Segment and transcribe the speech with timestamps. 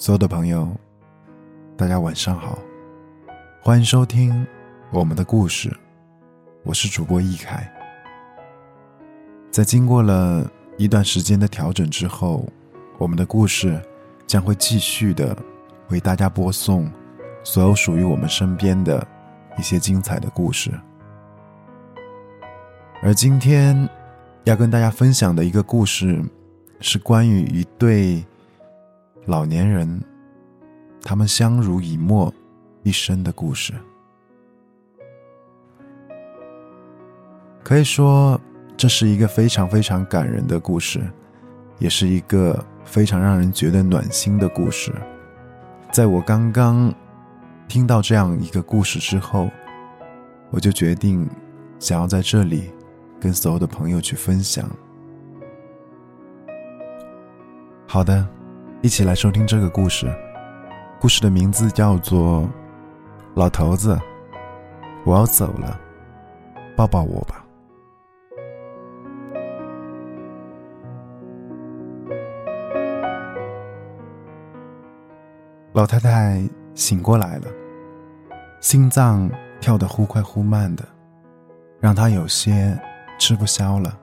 [0.00, 0.66] 所有的朋友，
[1.76, 2.58] 大家晚上好，
[3.60, 4.46] 欢迎收听
[4.90, 5.70] 我们的故事，
[6.62, 7.70] 我是主播易凯。
[9.50, 12.48] 在经过了一段时间的调整之后，
[12.96, 13.78] 我们的故事
[14.26, 15.36] 将会继续的
[15.90, 16.90] 为大家播送
[17.44, 19.06] 所有属于我们身边的
[19.58, 20.70] 一些精彩的故事。
[23.02, 23.86] 而今天
[24.44, 26.24] 要跟大家分享的一个故事，
[26.80, 28.24] 是关于一对。
[29.26, 30.00] 老年人，
[31.02, 32.32] 他们相濡以沫
[32.82, 33.74] 一生的故事，
[37.62, 38.40] 可以说
[38.76, 41.00] 这是一个非常非常感人的故事，
[41.78, 44.92] 也是一个非常让人觉得暖心的故事。
[45.92, 46.92] 在我刚刚
[47.68, 49.48] 听到这样一个故事之后，
[50.50, 51.28] 我就决定
[51.78, 52.70] 想要在这里
[53.20, 54.68] 跟所有的朋友去分享。
[57.86, 58.26] 好的。
[58.82, 60.10] 一起来收听这个故事。
[60.98, 62.42] 故事的名字叫做
[63.34, 63.94] 《老头子》，
[65.04, 65.78] 我要走了，
[66.74, 67.44] 抱抱我吧。
[75.74, 76.42] 老太太
[76.74, 77.48] 醒过来了，
[78.62, 80.82] 心脏跳得忽快忽慢的，
[81.80, 82.78] 让她有些
[83.18, 83.98] 吃不消了。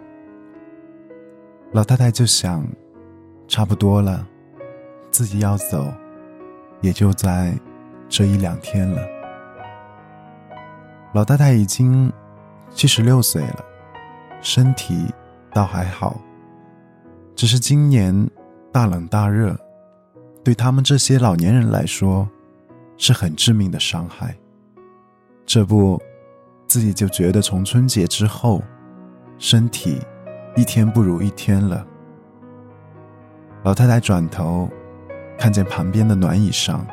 [1.72, 2.64] 老太太就想，
[3.48, 4.24] 差不多了。
[5.12, 5.92] 自己要走，
[6.82, 7.58] 也就在
[8.08, 9.02] 这一两天了。
[11.14, 12.12] 老太太已经
[12.70, 13.66] 七十六岁了，
[14.42, 15.06] 身体
[15.52, 16.20] 倒还好，
[17.36, 18.30] 只是今年
[18.72, 19.58] 大冷大热，
[20.44, 22.28] 对他们这些老年人来说
[22.98, 24.36] 是很致命的伤害。
[25.46, 26.00] 这不，
[26.68, 28.62] 自己就觉得从春节之后，
[29.40, 30.00] 身体
[30.56, 31.88] 一天不如一天了。
[33.64, 34.70] 老太太转头。
[35.38, 36.86] 看见旁边的暖椅上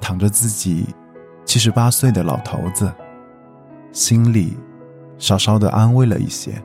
[0.00, 0.86] 躺着自己
[1.44, 2.92] 七十八岁的老头子，
[3.92, 4.56] 心里
[5.18, 6.60] 稍稍的安慰了一些。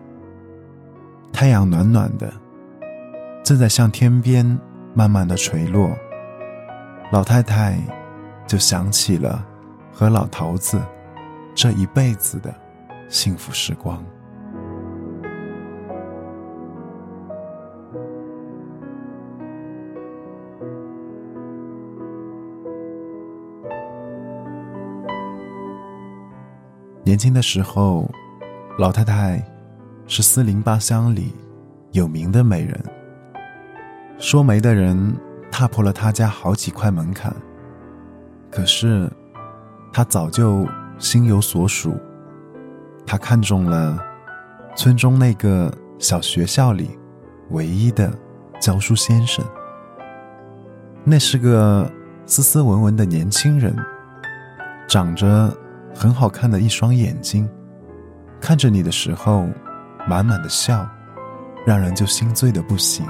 [1.32, 2.32] 太阳暖暖的，
[3.44, 4.60] 正在向天边
[4.94, 5.92] 慢慢的垂落。
[7.12, 7.78] 老太太
[8.48, 9.46] 就想起了
[9.92, 10.82] 和老头子
[11.54, 12.54] 这一辈子的
[13.10, 14.04] 幸福时光。
[27.12, 28.10] 年轻的时候，
[28.78, 29.46] 老太太
[30.08, 31.36] 是四邻八乡里
[31.92, 32.82] 有名的美人。
[34.18, 35.14] 说媒的人
[35.52, 37.36] 踏破了她家好几块门槛，
[38.50, 39.12] 可是
[39.92, 40.66] 她早就
[41.00, 41.98] 心有所属。
[43.06, 44.00] 她看中了
[44.74, 46.98] 村中那个小学校里
[47.50, 48.10] 唯一的
[48.58, 49.44] 教书先生。
[51.04, 51.92] 那是个
[52.26, 53.76] 斯斯文文的年轻人，
[54.88, 55.54] 长着。
[55.94, 57.50] 很好看的一双眼睛，
[58.40, 59.48] 看着你的时候，
[60.08, 60.88] 满满的笑，
[61.66, 63.06] 让人就心醉的不行。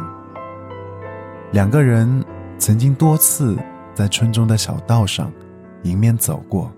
[1.52, 2.24] 两个人
[2.58, 3.58] 曾经多次
[3.94, 5.32] 在村中的小道上
[5.84, 6.72] 迎面走过，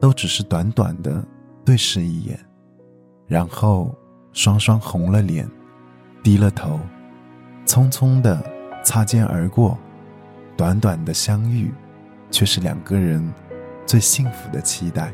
[0.00, 1.24] 都只是短短的
[1.64, 2.38] 对视一眼，
[3.26, 3.94] 然后
[4.32, 5.48] 双双红了脸，
[6.22, 6.78] 低了头，
[7.64, 8.42] 匆匆的
[8.82, 9.76] 擦肩而过。
[10.56, 11.70] 短短的相遇，
[12.30, 13.22] 却是两个人。
[13.86, 15.12] 最幸福的期待。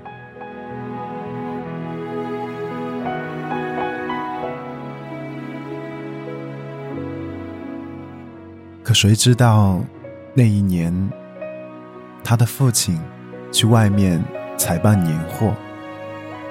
[8.82, 9.80] 可谁知道，
[10.34, 10.92] 那一年，
[12.24, 12.98] 他的父亲
[13.52, 14.22] 去外面
[14.58, 15.54] 采办年货，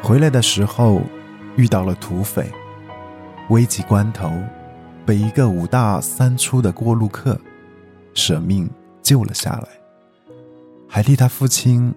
[0.01, 1.01] 回来的时候
[1.57, 2.49] 遇到了土匪，
[3.49, 4.31] 危急关头，
[5.05, 7.37] 被一个五大三粗的过路客
[8.13, 8.69] 舍命
[9.01, 9.67] 救了下来，
[10.87, 11.93] 还替他父亲。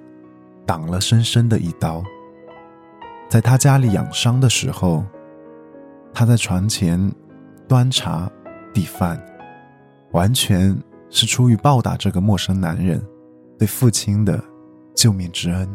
[0.66, 2.02] 挡了深深的一刀。
[3.28, 5.04] 在他家里养伤的时候，
[6.12, 7.12] 他在床前
[7.66, 8.30] 端茶
[8.72, 9.20] 递饭，
[10.12, 10.76] 完全
[11.10, 13.04] 是出于报答这个陌生男人
[13.58, 14.42] 对父亲的
[14.94, 15.68] 救命之恩。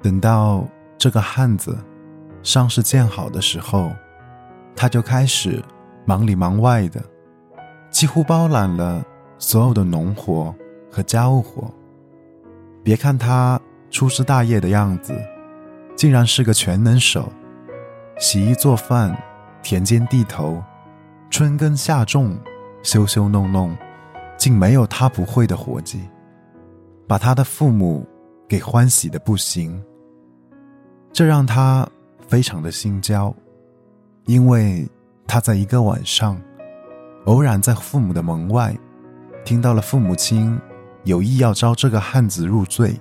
[0.00, 0.66] 等到
[0.96, 1.76] 这个汉子
[2.42, 3.92] 伤势见好的时候，
[4.74, 5.62] 他就开始。
[6.08, 7.04] 忙里忙外的，
[7.90, 9.04] 几乎包揽了
[9.36, 10.54] 所有的农活
[10.90, 11.70] 和家务活。
[12.82, 13.60] 别看他
[13.90, 15.14] 粗枝大叶的样子，
[15.94, 17.30] 竟然是个全能手。
[18.18, 19.14] 洗衣做饭、
[19.62, 20.62] 田间地头、
[21.28, 22.38] 春耕夏种、
[22.82, 23.76] 修修弄弄，
[24.38, 26.08] 竟没有他不会的活计，
[27.06, 28.08] 把他的父母
[28.48, 29.84] 给欢喜的不行。
[31.12, 31.86] 这让他
[32.26, 33.34] 非常的心焦，
[34.24, 34.88] 因为
[35.28, 36.40] 他在一个晚上，
[37.26, 38.74] 偶然在父母的门外，
[39.44, 40.58] 听到了父母亲
[41.04, 42.98] 有意要招这个汉子入赘，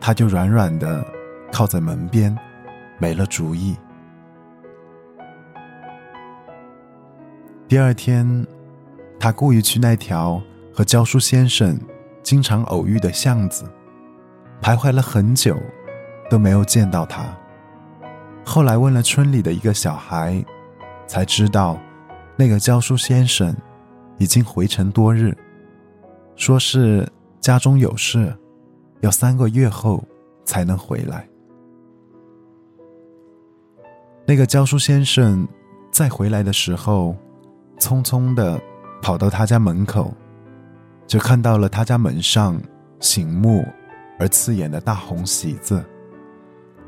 [0.00, 1.04] 他就软软的
[1.50, 2.34] 靠在门边，
[2.98, 3.76] 没了主意。
[7.66, 8.46] 第二天，
[9.18, 10.40] 他故意去那条
[10.72, 11.76] 和教书先生
[12.22, 13.64] 经常偶遇的巷子，
[14.62, 15.56] 徘徊了很久，
[16.30, 17.26] 都没有见到他。
[18.44, 20.44] 后来问了村里的一个小孩，
[21.06, 21.78] 才知道，
[22.36, 23.54] 那个教书先生
[24.18, 25.36] 已经回城多日，
[26.34, 27.08] 说是
[27.40, 28.36] 家中有事，
[29.00, 30.02] 要三个月后
[30.44, 31.28] 才能回来。
[34.26, 35.46] 那个教书先生
[35.90, 37.16] 再回来的时候。
[37.78, 38.58] 匆匆的
[39.02, 40.10] 跑到他家门口，
[41.06, 42.58] 就看到了他家门上
[43.00, 43.62] 醒目
[44.18, 45.84] 而刺眼的大红喜字，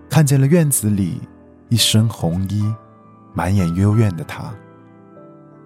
[0.08, 1.20] 看见了院子里
[1.68, 2.74] 一身红衣、
[3.32, 4.52] 满眼幽怨的他。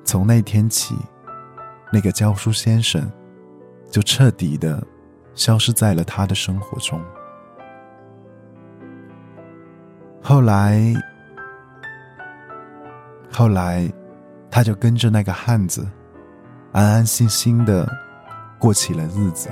[0.05, 0.97] 从那天起，
[1.93, 3.11] 那个教书先生
[3.91, 4.83] 就彻底的
[5.35, 7.01] 消失在了他的生活中。
[10.23, 10.81] 后来，
[13.31, 13.93] 后来。
[14.55, 15.89] 他就跟着那个汉子，
[16.73, 17.91] 安安心心的
[18.59, 19.49] 过起了日子。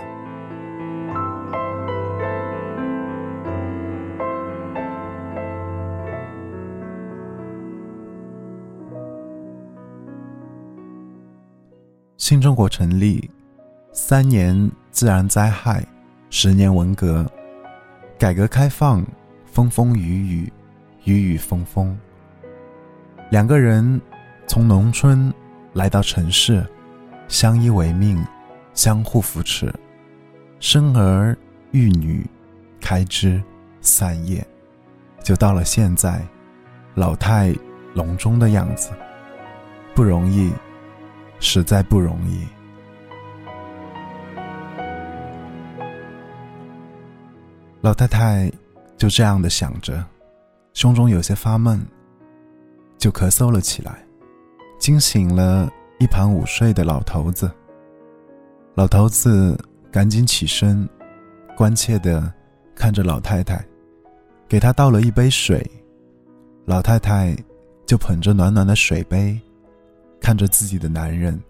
[12.30, 13.28] 新中国成立，
[13.90, 15.84] 三年自然灾害，
[16.30, 17.28] 十年文革，
[18.16, 19.04] 改革开放，
[19.46, 20.52] 风风雨雨，
[21.02, 21.98] 雨雨风风。
[23.30, 24.00] 两个人。
[24.46, 25.34] 从农村
[25.72, 26.64] 来到城市，
[27.26, 28.24] 相依为命，
[28.74, 29.74] 相互扶持，
[30.60, 31.36] 生儿
[31.72, 32.24] 育女，
[32.80, 33.42] 开枝
[33.80, 34.46] 散叶，
[35.20, 36.22] 就到了现在
[36.94, 37.52] 老态
[37.92, 38.90] 龙钟的样子，
[39.96, 40.52] 不容易，
[41.40, 42.46] 实在不容易。
[47.80, 48.52] 老太太
[48.96, 50.04] 就这样的想着，
[50.74, 51.80] 胸中有些发闷，
[52.98, 54.04] 就咳嗽了起来。
[54.78, 57.50] 惊醒了一旁午睡的老头子。
[58.74, 59.58] 老头子
[59.90, 60.88] 赶紧起身，
[61.56, 62.32] 关切的
[62.74, 63.62] 看着老太太，
[64.48, 65.62] 给她倒了一杯水。
[66.64, 67.36] 老太太
[67.84, 69.38] 就捧着暖暖的水杯，
[70.20, 71.40] 看着自己的男人，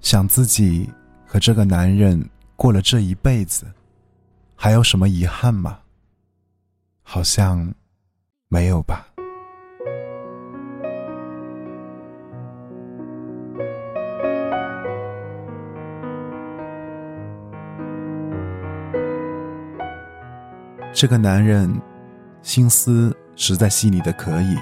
[0.00, 0.88] 想自己
[1.26, 3.66] 和这个男人过了这一辈子，
[4.54, 5.80] 还有什么遗憾吗？
[7.02, 7.74] 好像
[8.48, 9.06] 没有吧。
[20.94, 21.68] 这个男人
[22.40, 24.56] 心思实在细腻的可以，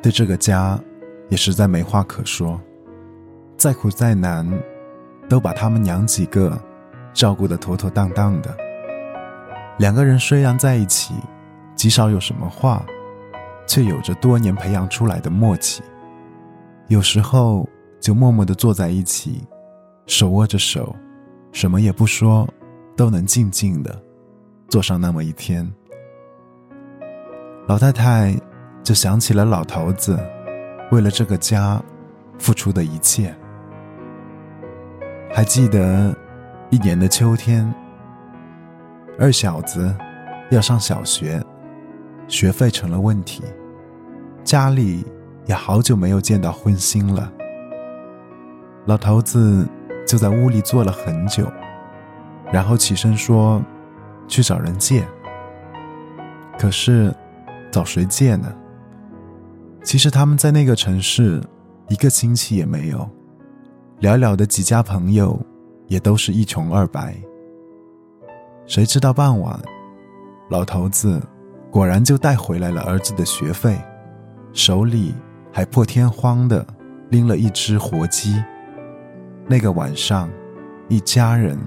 [0.00, 0.80] 对这个家
[1.28, 2.60] 也实在没话可说，
[3.56, 4.46] 再苦再难，
[5.28, 6.60] 都把他们娘几个
[7.12, 8.54] 照顾得妥妥当当的。
[9.78, 11.14] 两个人虽然在一起，
[11.74, 12.84] 极少有什么话，
[13.66, 15.82] 却有着多年培养出来的默契。
[16.88, 17.68] 有时候
[17.98, 19.42] 就默默地坐在一起，
[20.06, 20.94] 手握着手，
[21.50, 22.48] 什么也不说，
[22.94, 24.02] 都能静静的。
[24.68, 25.70] 坐上那么一天，
[27.66, 28.34] 老太太
[28.82, 30.18] 就想起了老头子
[30.94, 31.82] 为了这个家
[32.38, 33.34] 付出的一切。
[35.32, 36.16] 还记得
[36.70, 37.74] 一年的秋天，
[39.18, 39.92] 二小子
[40.50, 41.42] 要上小学，
[42.28, 43.42] 学费成了问题，
[44.44, 45.04] 家里
[45.46, 47.32] 也好久没有见到荤腥了。
[48.86, 49.66] 老头子
[50.06, 51.50] 就在屋里坐了很久，
[52.52, 53.60] 然后起身说。
[54.26, 55.06] 去找人借，
[56.58, 57.14] 可是
[57.70, 58.50] 找谁借呢？
[59.84, 61.40] 其实他们在那个城市，
[61.88, 63.08] 一个亲戚也没有，
[64.00, 65.38] 寥寥的几家朋友，
[65.86, 67.14] 也都是一穷二白。
[68.66, 69.60] 谁知道傍晚，
[70.50, 71.22] 老头子
[71.70, 73.78] 果然就带回来了儿子的学费，
[74.52, 75.14] 手里
[75.52, 76.66] 还破天荒的
[77.10, 78.42] 拎了一只活鸡。
[79.46, 80.30] 那个晚上，
[80.88, 81.58] 一家人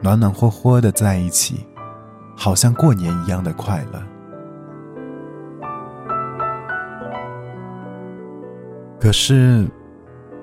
[0.00, 1.64] 暖暖和和的在一起。
[2.40, 4.00] 好像过年一样的快乐。
[9.00, 9.66] 可是，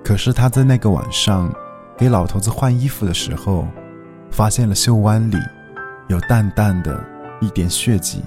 [0.04, 1.54] 可是他在那个晚上
[1.98, 3.68] 给老头子换衣服的时候，
[4.32, 5.38] 发现了袖弯里
[6.08, 7.04] 有淡淡的
[7.42, 8.24] 一点血迹，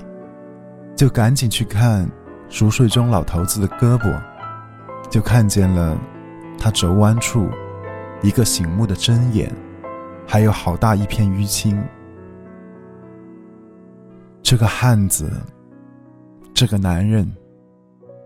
[0.95, 2.09] 就赶紧去看
[2.49, 4.21] 熟睡中老头子的胳膊，
[5.09, 5.99] 就看见了
[6.59, 7.49] 他肘弯处
[8.23, 9.51] 一个醒目的针眼，
[10.27, 11.83] 还有好大一片淤青。
[14.43, 15.31] 这个汉子
[16.53, 17.31] 这个男人，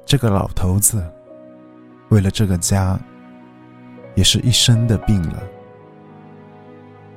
[0.04, 1.04] 这个老头子，
[2.12, 3.00] 为了这个家，
[4.14, 5.42] 也是一生的病了。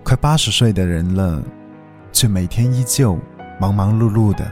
[0.06, 1.44] 快八十岁的人了，
[2.14, 3.20] 却每天依旧
[3.60, 4.50] 忙忙碌碌的，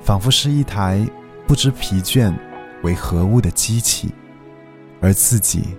[0.00, 1.04] 仿佛是一台
[1.44, 2.32] 不知疲倦
[2.84, 4.14] 为何物的机器，
[5.00, 5.76] 而自己，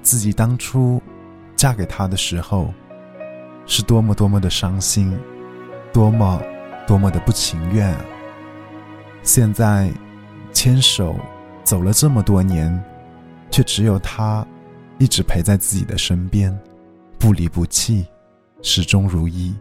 [0.00, 1.02] 自己当初
[1.56, 2.72] 嫁给他的时候，
[3.66, 5.18] 是多么多么的伤心，
[5.92, 6.40] 多么
[6.86, 8.04] 多么的不情愿啊！
[9.24, 9.90] 现在
[10.52, 11.16] 牵手
[11.66, 12.80] 走了这么多年，
[13.50, 14.46] 却只有他
[14.98, 16.56] 一直陪在自己的身边，
[17.18, 18.06] 不离不弃，
[18.62, 19.52] 始终如一。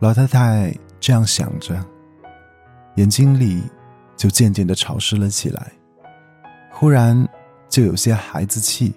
[0.00, 1.80] 老太太这样想着，
[2.96, 3.62] 眼睛里
[4.16, 5.72] 就渐渐的潮湿了起来，
[6.70, 7.28] 忽然
[7.68, 8.94] 就有些孩子气，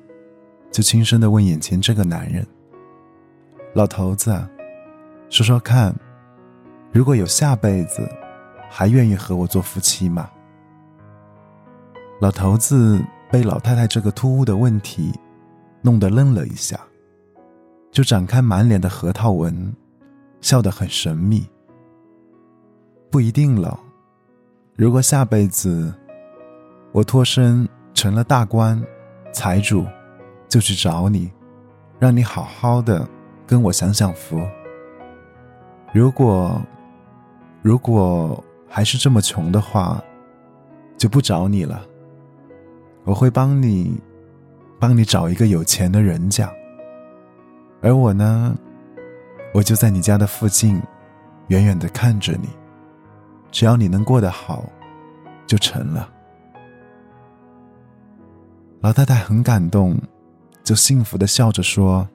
[0.72, 2.46] 就轻声的问眼前这个男人
[3.76, 4.32] ：“老头子，
[5.30, 5.94] 说说看，
[6.92, 8.10] 如果有下辈子，
[8.70, 10.30] 还愿意和我做夫妻吗？”
[12.22, 13.02] 老头子
[13.32, 15.14] 被老太太这个突兀的问题
[15.82, 16.80] 弄得愣了一下，
[17.92, 19.76] 就展开满脸的核桃纹。
[20.42, 21.46] 笑得很神秘。
[23.12, 23.78] 不一定了，
[24.80, 25.94] 如果下辈子
[26.94, 28.82] 我脱身成了大官、
[29.34, 29.86] 财主，
[30.48, 31.30] 就去找你，
[32.00, 33.06] 让你好好的
[33.46, 34.40] 跟我享享福。
[35.94, 36.62] 如果
[37.62, 40.02] 如果还是这么穷的话，
[40.96, 41.86] 就不找你了。
[43.04, 44.00] 我会帮你
[44.80, 46.50] 帮你找一个有钱的人家，
[47.82, 48.56] 而我呢？
[49.54, 50.82] 我就在你家的附近，
[51.50, 52.48] 远远的看着你。
[53.52, 54.64] 只要你能过得好，
[55.48, 56.10] 就成了。
[58.82, 60.00] 老太太很感动，
[60.64, 62.08] 就幸福的笑着说：“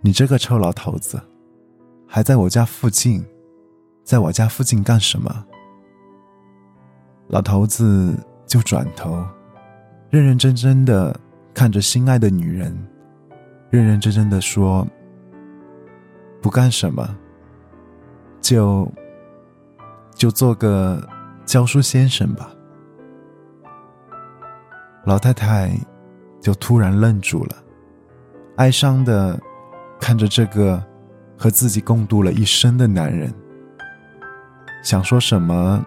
[0.00, 1.20] 你这个臭老头子，
[2.06, 3.24] 还在我家附近，
[4.04, 5.44] 在我家附近干什么？”
[7.28, 8.14] 老头子
[8.46, 9.24] 就转头，
[10.10, 11.18] 认认真真的
[11.52, 12.72] 看着心爱的女人，
[13.70, 14.86] 认认真真的说。
[16.40, 17.16] 不干什么，
[18.40, 18.88] 就
[20.18, 21.00] 就做个
[21.46, 22.50] 教书先生吧。
[25.04, 25.70] 老太太
[26.40, 27.56] 就突然愣住了，
[28.56, 29.40] 哀伤的
[30.00, 30.84] 看着这个
[31.38, 33.32] 和自己共度了一生的男人，
[34.82, 35.86] 想说什么，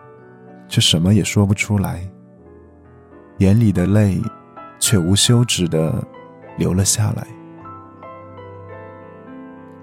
[0.69, 2.09] 却什么也说不出来，
[3.39, 4.19] 眼里的泪
[4.79, 5.93] 却无休止的
[6.57, 7.27] 流了下来。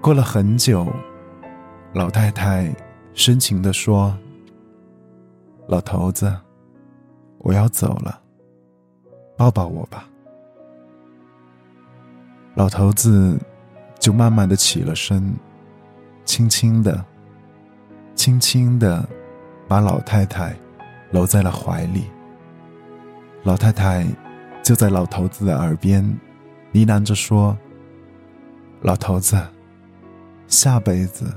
[0.01, 0.91] 过了很久，
[1.93, 2.75] 老太太
[3.13, 4.17] 深情的说
[5.69, 6.35] ：“老头子，
[7.37, 8.19] 我要走了，
[9.37, 10.09] 抱抱我吧。”
[12.57, 13.37] 老头子
[13.99, 15.31] 就慢慢的起了身，
[16.25, 17.05] 轻轻的、
[18.15, 19.07] 轻轻的
[19.67, 20.55] 把老太太
[21.11, 22.05] 搂在了怀里。
[23.43, 24.03] 老太太
[24.63, 26.03] 就在老头子的耳边
[26.71, 27.55] 呢喃着说
[28.81, 29.39] ：“老头子。”
[30.47, 31.31] 下辈子，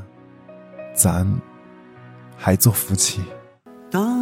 [0.94, 1.30] 咱
[2.34, 3.22] 还做夫妻。
[3.90, 4.21] 当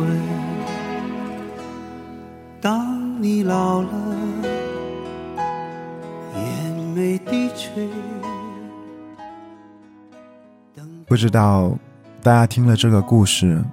[11.21, 11.77] 知道
[12.23, 13.63] 大家听了这个故事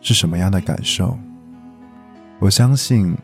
[0.00, 1.18] 是什么样的感受？
[2.38, 3.14] 我相信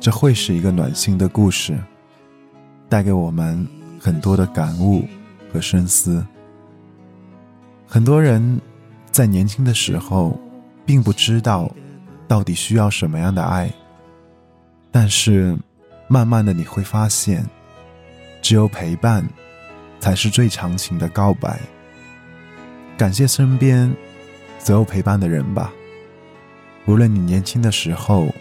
[0.00, 1.78] 这会是一个暖心的故事，
[2.88, 3.64] 带给我们
[4.00, 5.06] 很多的感悟
[5.52, 6.26] 和深思。
[7.86, 8.60] 很多人
[9.12, 10.36] 在年轻的时候，
[10.84, 11.70] 并不知道
[12.26, 13.72] 到底需要什么样的爱，
[14.90, 15.56] 但是
[16.08, 17.46] 慢慢的你会发现，
[18.42, 19.24] 只有陪伴，
[20.00, 21.60] 才是最长情的告白。
[22.96, 23.92] 感谢身边
[24.58, 25.72] 所有陪伴的人吧，
[26.86, 28.32] 无论你年轻的时候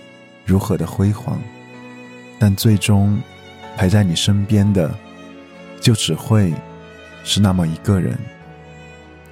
[0.46, 1.40] 如何的辉煌，
[2.38, 3.20] 但最终
[3.76, 4.94] 陪在你身边的，
[5.82, 6.54] 就只会
[7.24, 8.16] 是那么一个人。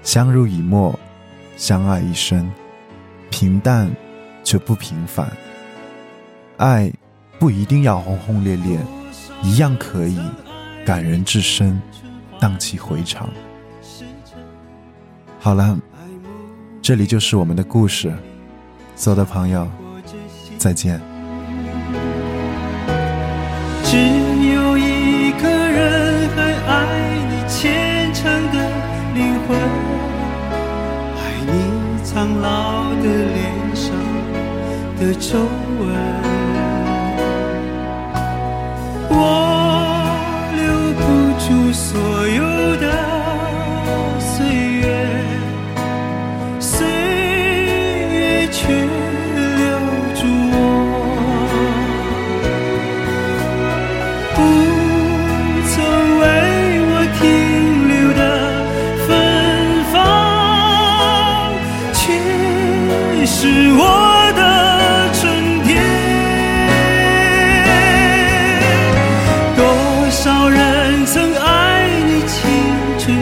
[0.01, 0.99] 相濡以沫，
[1.55, 2.51] 相爱一生，
[3.29, 3.89] 平淡
[4.43, 5.31] 却不平凡。
[6.57, 6.91] 爱
[7.37, 8.79] 不一定要轰轰烈烈，
[9.43, 10.19] 一样可以
[10.83, 11.79] 感人至深，
[12.39, 13.29] 荡气回肠。
[15.43, 15.75] 好了，
[16.83, 18.13] 这里就是我们的故事，
[18.95, 19.67] 所有的朋友，
[20.59, 21.01] 再见。
[23.83, 26.75] 只有一个人还爱
[27.27, 28.57] 你虔诚的
[29.15, 29.57] 灵魂，
[31.17, 33.91] 爱你苍老的脸上
[34.99, 36.20] 的皱纹。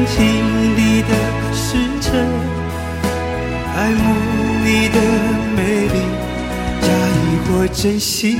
[0.06, 0.18] 经
[0.76, 1.10] 历的
[1.54, 2.08] 曲折，
[3.76, 4.04] 爱慕
[4.64, 4.98] 你的
[5.56, 5.96] 美丽，
[6.82, 8.40] 假意或真心。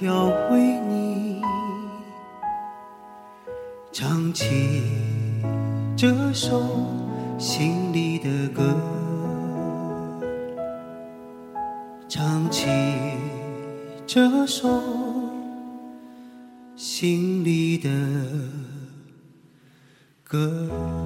[0.00, 1.40] 要为你。
[3.92, 4.82] 唱起
[5.96, 6.62] 这首
[7.38, 8.76] 心里的歌，
[12.08, 12.66] 唱起
[14.06, 14.68] 这首
[16.76, 17.88] 心里的
[20.22, 21.05] 歌。